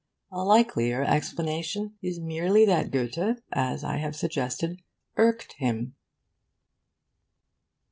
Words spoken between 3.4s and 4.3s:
as I have